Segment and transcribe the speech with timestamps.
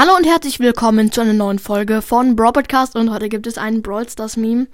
[0.00, 3.58] Hallo und herzlich willkommen zu einer neuen Folge von Brawl Podcast und heute gibt es
[3.58, 4.68] einen Brawl Stars Meme.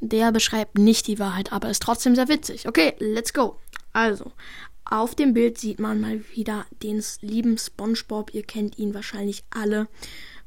[0.00, 2.68] Der beschreibt nicht die Wahrheit, aber ist trotzdem sehr witzig.
[2.68, 3.56] Okay, let's go.
[3.94, 4.30] Also,
[4.84, 8.34] auf dem Bild sieht man mal wieder den lieben SpongeBob.
[8.34, 9.88] Ihr kennt ihn wahrscheinlich alle.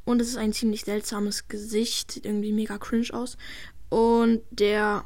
[0.04, 3.38] Und es ist ein ziemlich seltsames Gesicht, sieht irgendwie mega cringe aus.
[3.90, 5.04] Und der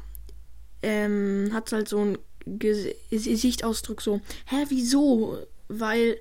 [0.82, 5.38] ähm, hat halt so ein Gesichtsausdruck so, hä, wieso?
[5.68, 6.18] Weil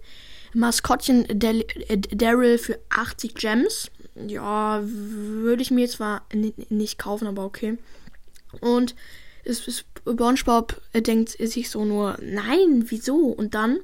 [0.53, 3.91] Maskottchen Daryl für 80 Gems.
[4.27, 7.77] Ja, würde ich mir zwar nicht kaufen, aber okay.
[8.59, 8.95] Und
[9.47, 13.17] SpongeBob denkt sich so nur, nein, wieso?
[13.27, 13.79] Und dann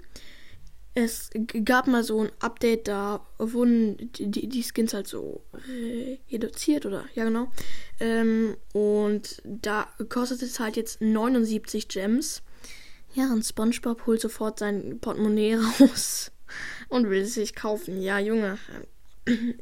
[0.97, 1.29] es
[1.65, 7.03] gab mal so ein Update, da wurden die, die Skins halt so äh, reduziert oder
[7.15, 7.51] ja genau.
[7.99, 12.41] Ähm, und da kostet es halt jetzt 79 Gems.
[13.13, 16.31] Ja, und SpongeBob holt sofort sein Portemonnaie raus
[16.89, 18.01] und will es sich kaufen.
[18.01, 18.57] Ja, Junge.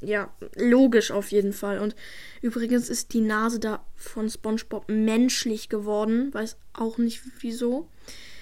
[0.02, 1.80] Ja, logisch auf jeden Fall.
[1.80, 1.96] Und
[2.42, 6.34] übrigens ist die Nase da von SpongeBob menschlich geworden.
[6.34, 7.88] Weiß auch nicht wieso.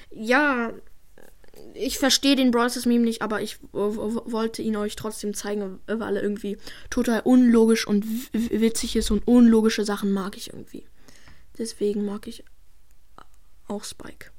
[0.10, 0.74] Ja,
[1.76, 6.24] ich verstehe den Brawlers Meme nicht, aber ich wollte ihn euch trotzdem zeigen, weil er
[6.24, 6.58] irgendwie
[6.90, 10.86] total unlogisch und witzig ist und unlogische Sachen mag ich irgendwie.
[11.58, 12.44] Deswegen mag ich
[13.72, 14.32] auch Spike.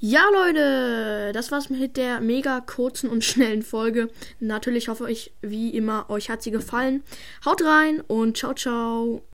[0.00, 4.10] Ja, Leute, das war's mit der mega kurzen und schnellen Folge.
[4.40, 7.04] Natürlich hoffe ich, wie immer, euch hat sie gefallen.
[7.44, 9.22] Haut rein und ciao, ciao.